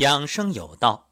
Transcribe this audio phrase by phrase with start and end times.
[0.00, 1.10] 养生有道，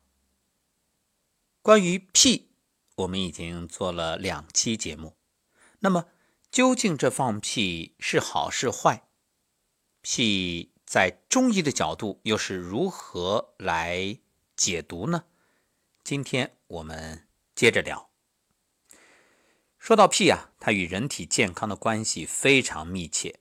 [1.62, 2.50] 关于屁，
[2.96, 5.16] 我们已经做了两期节目。
[5.78, 6.08] 那么，
[6.50, 9.08] 究竟这放屁是好是坏？
[10.02, 14.18] 屁在中医的角度又是如何来
[14.54, 15.24] 解读呢？
[16.02, 18.10] 今天我们接着聊。
[19.78, 23.40] 说到屁啊，它与人体健康的关系非常密切。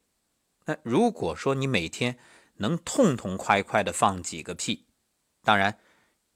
[0.67, 2.17] 那如果说你每天
[2.55, 4.85] 能痛痛快快的放几个屁，
[5.43, 5.77] 当然，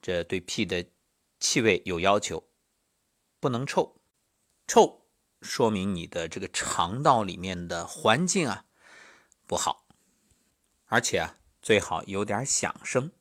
[0.02, 0.86] 这对屁的
[1.40, 2.48] 气味有要求，
[3.40, 4.02] 不能臭。
[4.68, 5.08] 臭
[5.42, 8.66] 说明你的这个肠道里面的环境啊
[9.46, 9.88] 不好，
[10.88, 13.14] 而且啊最好有点响声，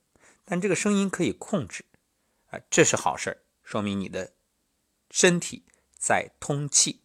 [0.44, 1.84] 但这个声音可以控制
[2.46, 4.32] 啊，这是好事说明你的
[5.08, 5.66] 身体
[5.96, 7.04] 在通气。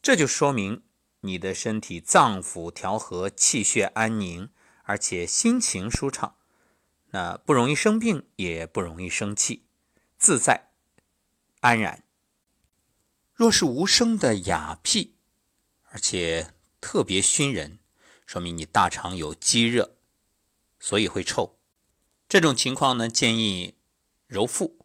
[0.00, 0.84] 这就说明
[1.22, 4.50] 你的身体脏腑调和，气血安宁，
[4.84, 6.35] 而且心情舒畅。
[7.16, 9.64] 那不容易生病，也不容易生气，
[10.18, 10.68] 自在
[11.60, 12.04] 安然。
[13.32, 15.16] 若是无声的哑屁，
[15.84, 17.78] 而且特别熏人，
[18.26, 19.96] 说明你大肠有积热，
[20.78, 21.58] 所以会臭。
[22.28, 23.78] 这种情况呢，建议
[24.26, 24.84] 揉腹，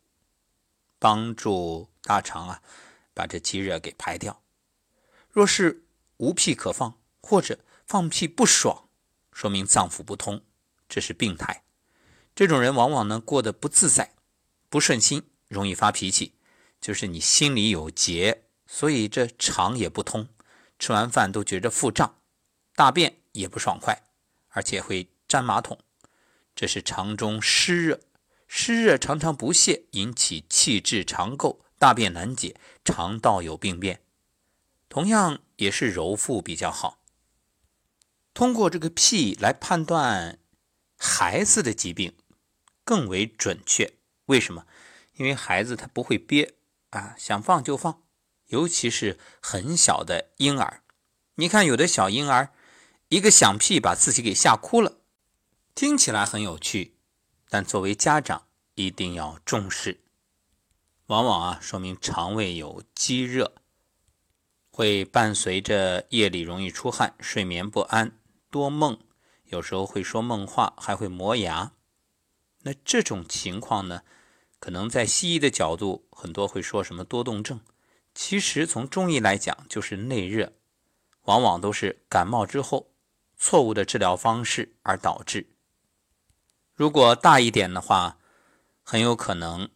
[0.98, 2.64] 帮助大肠啊
[3.14, 4.42] 把这积热给排掉。
[5.30, 5.84] 若是
[6.16, 8.88] 无屁可放，或者放屁不爽，
[9.34, 10.46] 说明脏腑不通，
[10.88, 11.66] 这是病态。
[12.34, 14.14] 这种人往往呢过得不自在、
[14.70, 16.34] 不顺心，容易发脾气，
[16.80, 20.30] 就是你心里有结，所以这肠也不通，
[20.80, 22.20] 吃完饭都觉着腹胀，
[22.76, 24.04] 大便也不爽快，
[24.50, 25.78] 而且会粘马桶，
[26.56, 28.00] 这是肠中湿热，
[28.48, 34.02] 湿热常常不泄，引起气滞肠垢，大便难解，肠道有病变。
[34.88, 37.00] 同样也是揉腹比较好，
[38.34, 40.40] 通过这个屁来判断
[40.98, 42.14] 孩子的疾病。
[42.84, 43.94] 更为准确，
[44.26, 44.66] 为什么？
[45.14, 46.56] 因为孩子他不会憋
[46.90, 48.02] 啊，想放就放，
[48.48, 50.82] 尤其是很小的婴儿。
[51.36, 52.54] 你看，有的小婴儿
[53.10, 54.98] 一个响屁把自己给吓哭了，
[55.76, 56.96] 听起来很有趣，
[57.50, 60.02] 但作为家长一定要重视。
[61.08, 63.54] 往往啊，说明肠胃有积热，
[64.72, 68.18] 会伴随着夜里容易出汗、睡眠不安、
[68.50, 68.98] 多梦，
[69.46, 71.74] 有时候会说梦话，还会磨牙。
[72.64, 74.04] 那这种情况呢，
[74.60, 77.60] 可能在西医的角度，很多会说什么多动症，
[78.14, 80.54] 其实从中医来讲就是内热，
[81.24, 82.94] 往往都是感冒之后
[83.36, 85.50] 错误的治疗方式而导致。
[86.76, 88.20] 如果大一点的话，
[88.84, 89.70] 很有可能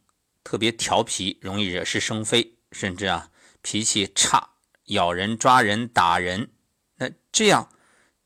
[0.44, 3.32] 特别调皮，容易惹是生非，甚至啊
[3.64, 4.52] 脾气差，
[4.86, 6.52] 咬人、抓人、打人，
[6.98, 7.70] 那这样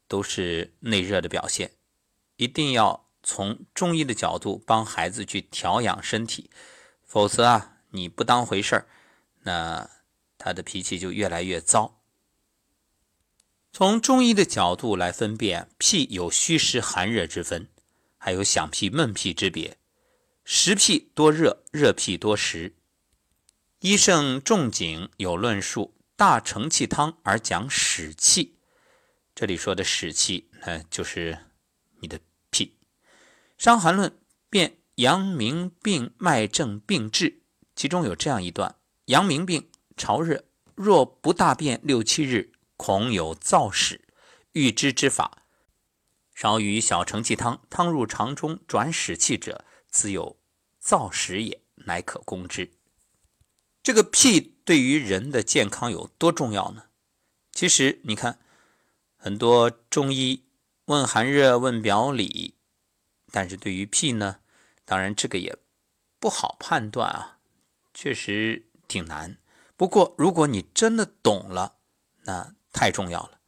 [0.10, 1.72] 都是内热的表现，
[2.36, 3.09] 一定要。
[3.32, 6.50] 从中医的角度帮孩子去调养身体，
[7.06, 8.88] 否则啊，你不当回事儿，
[9.44, 9.88] 那
[10.40, 12.02] 他的脾气就越来越糟。
[13.72, 17.68] 从中医的角度来分辨，脾有虚实寒热之分，
[18.18, 19.78] 还有响屁闷屁之别。
[20.44, 22.76] 实屁多热，热屁多实。
[23.82, 28.58] 医圣仲景有论述大承气汤而讲使气，
[29.36, 31.38] 这里说的使气，那就是
[32.02, 32.18] 你的。
[33.60, 34.10] 《伤寒论》
[34.50, 37.42] 辨阳明病脉症病治，
[37.76, 38.78] 其中有这样一段：
[39.08, 44.08] 阳明病潮热，若不大便六七日，恐有燥屎。
[44.54, 45.44] 欲知之法，
[46.34, 50.40] 少与小承气汤，汤入肠中转屎气者，自有
[50.82, 52.72] 燥屎也，乃可攻之。
[53.84, 56.86] 这个屁对于人的健康有多重要呢？
[57.52, 58.40] 其实你看，
[59.18, 60.46] 很多中医
[60.86, 62.56] 问寒热，问表里。
[63.32, 64.40] 但是对于 P 呢，
[64.86, 65.58] 当然这个也
[66.20, 67.40] 不好判断啊，
[67.94, 69.38] 确实挺难。
[69.78, 71.78] 不过如果你真的懂了，
[72.24, 73.40] 那太重要了。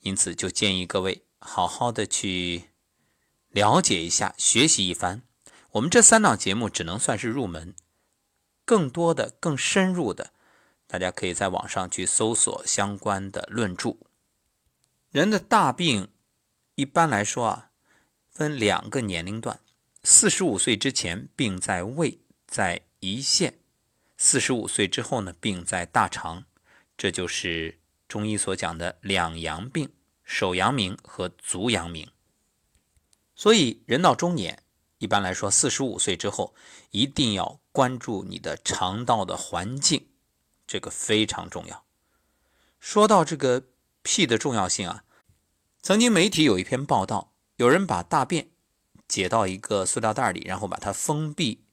[0.00, 2.70] 因此就建议各位好好的去
[3.48, 5.22] 了解一下，学习一番。
[5.72, 7.74] 我们这三档节目只能算是入门，
[8.64, 10.32] 更多的、更深入的，
[10.86, 13.96] 大家可以在网上去搜索相关的论著。
[15.10, 16.08] 人的大病，
[16.74, 17.67] 一般来说啊。
[18.38, 19.58] 分两个年龄段，
[20.04, 23.54] 四十五岁之前病在胃，在胰腺；
[24.16, 26.44] 四十五岁之后呢，病在大肠。
[26.96, 29.90] 这就是中医所讲的两阳病：
[30.22, 32.08] 手阳明和足阳明。
[33.34, 34.62] 所以人到中年，
[34.98, 36.54] 一般来说，四十五岁之后
[36.92, 40.06] 一定要关注你的肠道的环境，
[40.64, 41.84] 这个非常重要。
[42.78, 43.64] 说到这个
[44.02, 45.02] 屁的重要性啊，
[45.82, 47.27] 曾经媒体有一篇报道。
[47.58, 48.50] 有人把大便
[49.08, 51.64] 解到一个塑料袋里，然后把它封闭，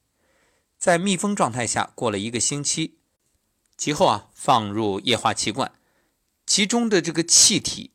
[0.80, 2.98] 在密封状态下过了一个星期，
[3.78, 5.72] 其后啊放入液化气罐，
[6.48, 7.92] 其中的这个气体，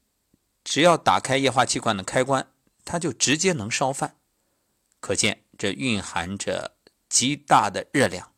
[0.63, 2.53] 只要打开液化气罐的开关，
[2.85, 4.19] 它就直接能烧饭。
[5.01, 6.77] 可见这蕴含着
[7.09, 8.31] 极大的热量。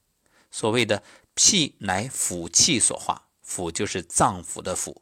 [0.50, 1.02] 所谓的
[1.34, 4.96] 脾乃腑气所化，腑就是脏腑的腑。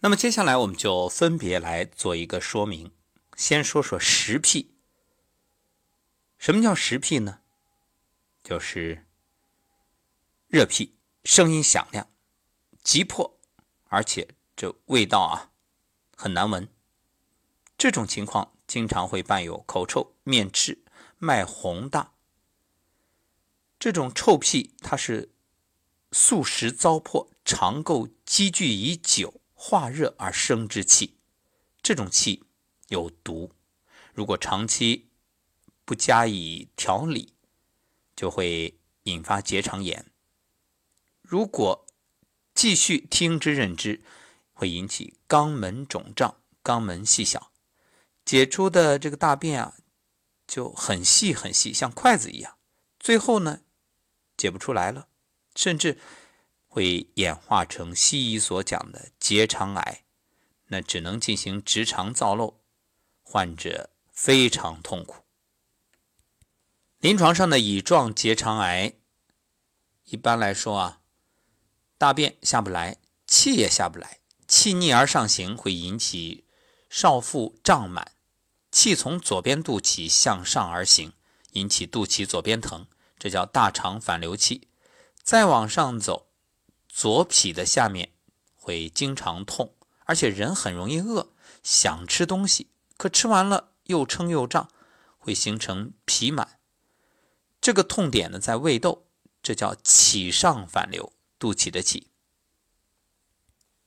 [0.00, 2.90] 那么接下来我们就分别来做一个说明。
[3.38, 4.74] 先说说实脾。
[6.38, 7.40] 什么叫实脾呢？
[8.42, 9.06] 就是
[10.48, 12.10] 热脾，声音响亮、
[12.82, 13.38] 急迫，
[13.84, 15.52] 而且这味道啊
[16.16, 16.68] 很难闻。
[17.78, 20.82] 这种情况经常会伴有口臭、面赤、
[21.18, 22.14] 脉洪大。
[23.78, 25.32] 这种臭屁，它是
[26.10, 31.20] 素食糟粕，肠垢积聚已久，化热而生之气。
[31.80, 32.44] 这种气
[32.88, 33.52] 有毒，
[34.12, 35.08] 如果长期
[35.84, 37.32] 不加以调理，
[38.14, 40.10] 就会引发结肠炎。
[41.22, 41.86] 如果
[42.54, 44.02] 继续听之任之，
[44.52, 47.52] 会引起肛门肿胀、肛门细小，
[48.24, 49.76] 解出的这个大便啊
[50.46, 52.56] 就很细很细，像筷子一样。
[52.98, 53.60] 最后呢？
[54.36, 55.08] 解不出来了，
[55.54, 55.98] 甚至
[56.66, 60.04] 会演化成西医所讲的结肠癌，
[60.66, 62.57] 那只能进行直肠造瘘，
[63.30, 65.16] 患者非常痛苦。
[66.98, 68.94] 临床上的乙状结肠癌，
[70.04, 71.00] 一般来说啊，
[71.98, 72.96] 大便下不来，
[73.26, 76.46] 气也下不来，气逆而上行，会引起
[76.88, 78.12] 少腹胀满，
[78.72, 81.12] 气从左边肚脐向上而行，
[81.50, 82.86] 引起肚脐左边疼。
[83.18, 84.68] 这叫大肠反流气，
[85.22, 86.30] 再往上走，
[86.88, 88.14] 左脾的下面
[88.56, 89.74] 会经常痛，
[90.06, 91.30] 而且人很容易饿，
[91.62, 94.68] 想吃东西，可吃完了又撑又胀，
[95.16, 96.58] 会形成脾满。
[97.60, 99.06] 这个痛点呢在胃窦，
[99.42, 102.08] 这叫脐上反流，肚脐的脐。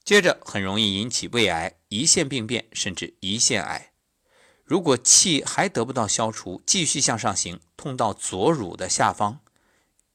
[0.03, 3.93] 接着很容易引起胃癌、胰腺病变，甚至胰腺癌。
[4.63, 9.39] 如果气还得不到消除，继续向上行，痛到左乳的下方，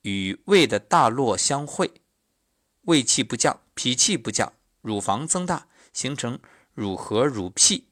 [0.03, 2.01] 与胃的大络相会，
[2.83, 6.41] 胃气不降，脾气不降，乳房增大，形成
[6.73, 7.86] 乳核、乳癖。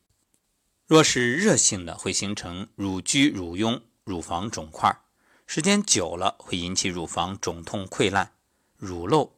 [0.87, 5.01] 若是热性的，会形成乳疽、乳痈、乳房肿块，
[5.47, 8.33] 时间久了会引起乳房肿痛溃烂、
[8.77, 9.33] 乳漏、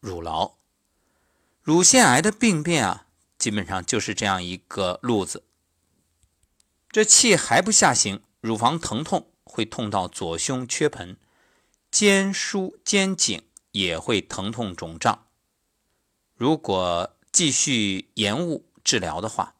[0.00, 0.54] 乳痨。
[1.62, 3.06] 乳腺癌的病变啊，
[3.38, 5.44] 基本上就是这样一个路子。
[6.90, 11.16] 这气还不下行，乳房疼痛会痛到左胸缺盆，
[11.92, 15.26] 肩枢、肩颈也会疼痛肿胀。
[16.34, 19.54] 如果继续延误治疗的话，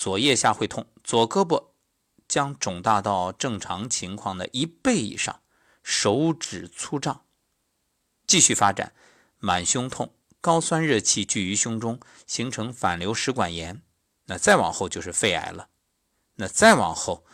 [0.00, 1.72] 左腋下会痛，左胳膊
[2.26, 5.42] 将肿大到正常情况的一倍以上，
[5.82, 7.26] 手指粗胀。
[8.26, 8.94] 继续发展，
[9.36, 13.82] 满胸痛，高酸热气聚于胸中，形成反流食管炎。
[14.24, 15.68] 那再往后就是肺癌了。
[16.36, 17.26] 那再往后，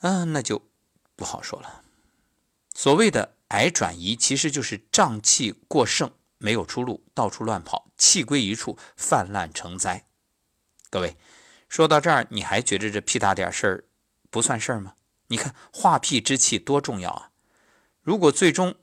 [0.00, 0.70] 嗯，那就
[1.16, 1.84] 不好说了。
[2.72, 10.06] 所谓的癌转移，其实就是胀气过盛，没有出路，到处乱跑，气归一处，泛滥成灾。
[10.88, 11.18] 各位，
[11.68, 13.84] 说到这儿，你还觉得这屁大点事儿
[14.30, 14.94] 不算事儿吗？
[15.28, 17.30] 你看化屁之气多重要啊！
[18.02, 18.74] 如果最终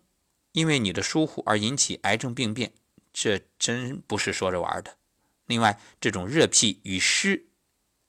[0.54, 2.74] 因为你的疏忽而引起癌症病变，
[3.12, 4.98] 这真不是说着玩的。
[5.46, 7.48] 另外，这种热屁与湿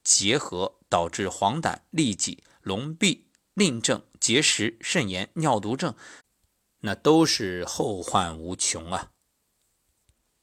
[0.03, 0.75] 结合。
[0.89, 5.97] 导致黄疸、痢疾、聋闭、令症、结石、肾炎、尿毒症，
[6.83, 9.11] 那都是后患无穷啊。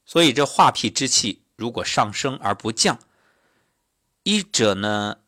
[0.04, 2.98] 所以这化屁之气如果上升而不降，
[4.24, 5.22] 医者呢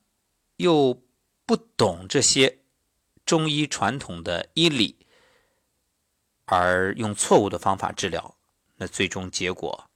[0.57, 1.03] 又
[1.47, 2.59] 不懂这些
[3.25, 5.07] 中医传统的医理，
[6.45, 8.37] 而用错误的方法治疗，
[8.77, 9.89] 那最终结果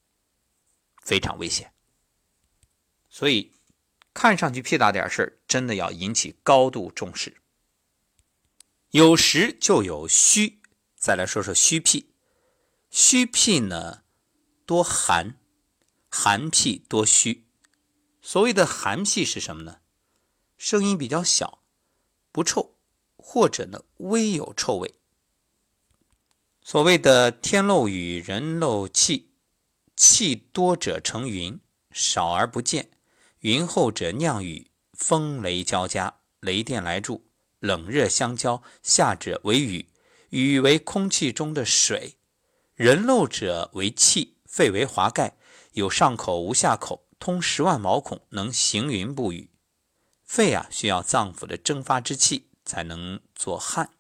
[1.03, 1.73] 非常危险。
[3.09, 3.53] 所以。
[4.13, 7.41] 看上去屁大点事儿，真的要引起高度重视。
[8.91, 10.61] 有实就有虚，
[10.97, 12.13] 再来说说虚屁。
[12.91, 14.03] 虚屁呢，
[14.67, 15.37] 多寒，
[16.11, 17.47] 寒屁多虚。
[18.23, 19.79] 所谓的寒气是什么呢？
[20.59, 21.63] 声音比较小，
[22.31, 22.75] 不臭，
[23.17, 24.95] 或者呢微有臭味。
[26.63, 29.31] 所谓的天漏雨，人漏气，
[29.97, 31.59] 气多者成云，
[31.91, 32.91] 少而不见。
[33.41, 37.27] 云厚者酿雨，风雷交加，雷电来助，
[37.59, 39.89] 冷热相交，下者为雨，
[40.29, 42.19] 雨为空气中的水。
[42.75, 45.39] 人漏者为气，肺为华盖，
[45.73, 49.51] 有上口无下口，通十万毛孔，能行云布雨。
[50.25, 53.91] 肺啊需要脏腑的蒸发之气才能做汗，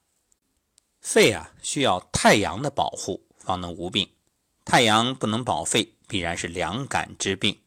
[1.00, 4.10] 肺啊需要太阳的保护方能无病。
[4.64, 7.60] 太阳不能保肺，必然是凉感之病。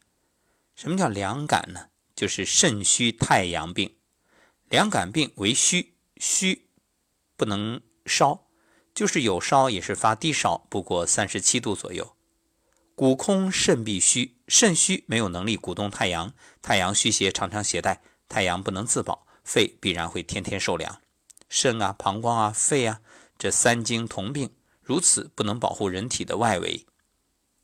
[0.74, 1.88] 什么叫凉感呢？
[2.16, 3.96] 就是肾虚太阳病。
[4.68, 6.68] 凉感病为虚，虚
[7.36, 8.48] 不能烧，
[8.92, 12.16] 就是有烧也是发低烧，不过三十七度左右。
[12.96, 16.32] 骨空肾必虚，肾虚没有能力鼓动太阳，
[16.62, 21.00] 太阳虚邪常常携带，太阳不能自保，肺必然会天天受凉。
[21.48, 23.00] 肾啊、膀胱啊、肺啊，
[23.36, 26.86] 这三经同病，如此不能保护人体的外围。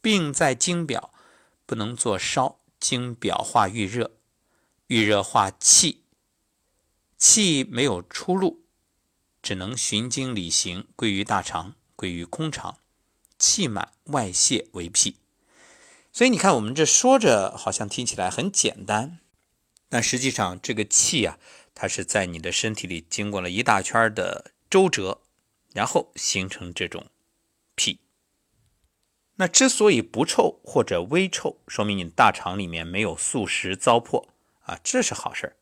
[0.00, 1.14] 病在经表，
[1.64, 4.10] 不能做烧，经表化郁热，
[4.88, 6.02] 郁热化气。
[7.16, 8.64] 气没有出路，
[9.40, 12.78] 只能循经理行，归于大肠，归于空肠，
[13.38, 15.18] 气满外泄为癖。
[16.12, 19.20] 所以你看，我们这说着好像听起来很简单，
[19.88, 21.38] 但实际上这个气啊，
[21.74, 25.20] 它是在你的身体里经过了一大圈的周折，
[25.72, 27.06] 然后形成这种
[27.76, 28.00] 癖。
[29.36, 34.28] 那之所以不臭或者微臭，说明你大肠里面没有宿食糟粕
[34.62, 35.56] 啊，这是好事儿。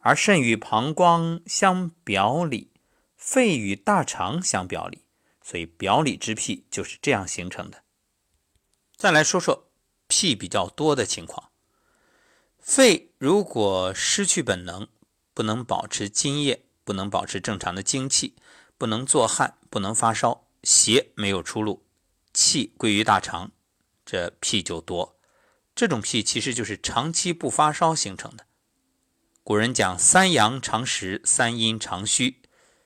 [0.00, 2.72] 而肾与膀胱相表里，
[3.16, 5.04] 肺与大肠相表里，
[5.42, 7.82] 所以表里之癖就是这样形成的。
[9.00, 9.70] 再来说说
[10.08, 11.48] 屁比较多的情况，
[12.58, 14.88] 肺如果失去本能，
[15.32, 18.36] 不能保持津液，不能保持正常的精气，
[18.76, 21.82] 不能做汗，不能发烧，邪没有出路，
[22.34, 23.52] 气归于大肠，
[24.04, 25.18] 这屁就多。
[25.74, 28.44] 这种屁其实就是长期不发烧形成的。
[29.42, 32.42] 古人讲三阳常实，三阴常虚。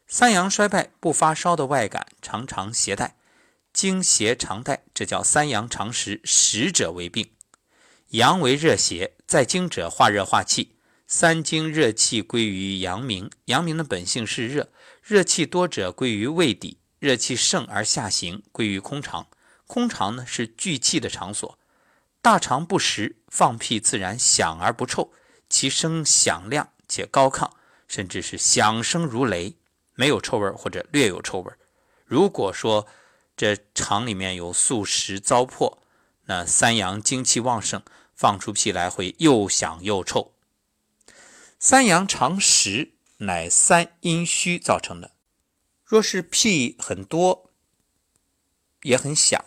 [0.07, 3.17] 三阳衰败不发烧的外感常常携带，
[3.75, 7.33] 经邪常带，这叫三阳常实，实者为病。
[8.11, 10.77] 阳为热邪，在经者化热化气，
[11.09, 13.29] 三经热气归于阳明。
[13.47, 14.69] 阳明的本性是热，
[15.03, 19.27] 热气多者归于胃底，热气盛而下行归于空肠。
[19.67, 21.59] 空肠呢是聚气的场所，
[22.23, 25.13] 大肠不实，放屁自然响而不臭。
[25.49, 27.51] 其声响亮且高亢，
[27.89, 29.57] 甚至是响声如雷，
[29.97, 31.53] 没有臭味或者略有臭味。
[32.05, 32.87] 如果说
[33.37, 35.79] 这肠里面有宿食糟粕，
[36.27, 37.83] 那三阳精气旺盛，
[38.15, 40.35] 放出屁来会又响又臭。
[41.59, 45.13] 三阳常实，乃三阴虚造成的。
[45.85, 47.51] 若是屁很多，
[48.83, 49.45] 也很响，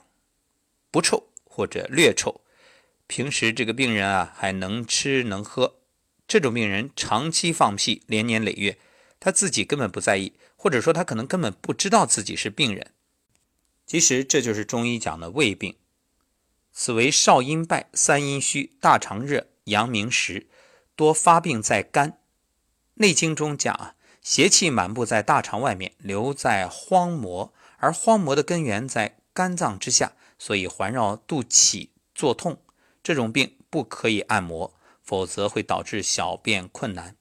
[0.92, 2.42] 不臭或者略臭，
[3.08, 5.80] 平时这个病人啊还能吃能喝。
[6.28, 8.78] 这种病人长期放屁，连年累月，
[9.20, 12.92] 他自己根本不在意，或者说他可能根本不知道自己是病人。
[13.88, 15.76] 其实这就是中医讲的胃病，
[16.72, 20.48] 此为少阴败、三阴虚、大肠热、阳明实，
[20.96, 22.12] 多发病在肝。
[22.96, 32.62] 《内经》中讲啊，邪气满布在大肠外面，留在荒膜，而荒膜的根源在肝脏之下，所以环绕肚脐作痛。
[33.02, 34.76] 这种病不可以按摩。
[35.08, 37.16] 否则会导致小便困难。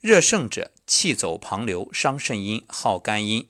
[0.00, 3.46] 热盛者，气走旁流，伤肾阴，耗肝阴，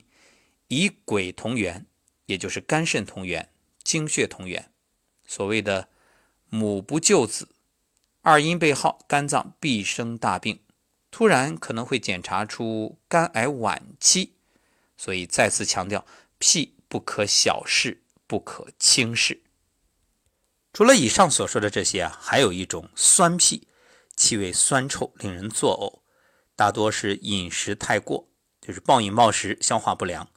[0.67, 1.87] 以鬼同源，
[2.25, 3.49] 也就是肝肾同源，
[3.83, 4.71] 精血同源。
[5.25, 5.89] 所谓的
[6.49, 7.49] 母不救子，
[8.21, 10.59] 二阴被耗，肝脏必生大病，
[11.11, 14.33] 突然可能会检查出肝癌晚期。
[14.97, 16.05] 所以再次强调，
[16.37, 19.41] 屁不可小视，不可轻视。
[20.71, 23.67] 除了以上所说的这些啊，还有一种酸屁，
[24.15, 26.01] 气味酸臭，令人作呕，
[26.55, 28.27] 大多是饮食太过，
[28.61, 30.29] 就是暴饮暴食，消化不良，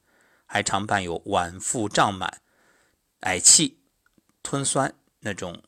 [0.49, 2.41] 还常伴有脘腹胀满、
[3.21, 3.79] 嗳气、
[4.43, 5.63] 吞酸那种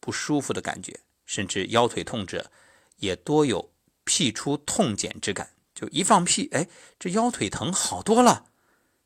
[0.00, 2.50] 不舒服的感觉，甚至腰腿痛者
[2.96, 3.72] 也多有
[4.04, 8.50] 屁出痛减之感，就一放屁，哎，这腰腿疼好多了，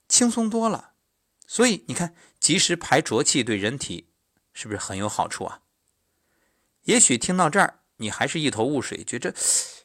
[0.09, 0.95] 轻松多了。
[1.47, 4.07] 所以你看，及时排浊气对人体。
[4.61, 5.61] 是不是很有好处啊？
[6.83, 9.33] 也许听到这儿，你还是一头雾水，觉着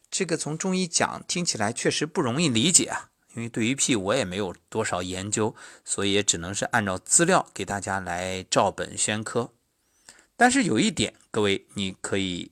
[0.10, 3.12] 这个从中医讲听起来确实不容易理解啊。
[3.34, 9.54] 因为对于屁我也没有多少研究，所以也只能是按照资料给大家来照本宣科。
[10.36, 12.52] 但是有一点，各位你可以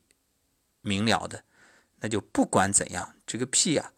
[0.81, 1.43] 明了的，
[2.00, 3.93] 那就不管怎样，这个屁啊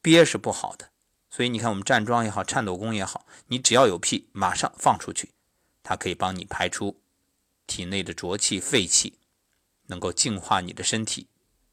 [0.00, 0.90] 憋是不好的。
[1.30, 5.32] 所以你看，我们站桩也好，颤抖功也好，你只要有屁，马上放出去，
[5.82, 7.00] 它可以帮你排出。
[7.66, 9.18] 体内的浊气、废气
[9.86, 11.28] 能够净化你的身体，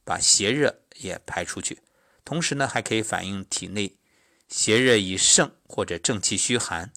[0.06, 1.80] 把邪热也排出去。
[2.24, 3.98] 同时呢，还可以反映体内
[4.52, 6.92] 邪热已盛或者正气虚寒，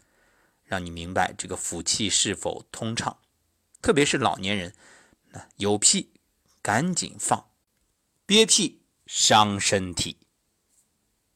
[0.65, 3.17] 让你明白这个腑气是否通畅。
[3.81, 4.75] 特别是老年人，
[5.57, 6.11] 有屁
[6.61, 7.49] 赶紧放，
[8.27, 10.24] 憋屁伤身体。